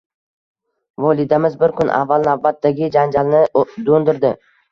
[1.05, 3.43] Volidamiz bir kun avval navbatdagi janjalni
[3.91, 4.35] doʻndirdi.